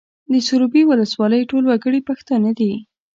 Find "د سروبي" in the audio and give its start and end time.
0.31-0.81